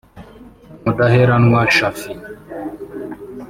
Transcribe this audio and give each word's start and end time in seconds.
Mudaheranwa 0.83 1.61
Shaffi 1.75 2.11